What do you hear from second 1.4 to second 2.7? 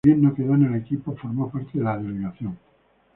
parte de la delegación.